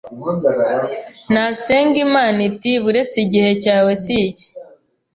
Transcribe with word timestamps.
Nasenga 1.33 1.97
Imana 2.07 2.39
iti: 2.49 2.71
“ba 2.81 2.85
uretse 2.89 3.17
gihe 3.31 3.51
cyawe 3.63 3.91
si 4.03 4.13
iki.” 4.27 4.47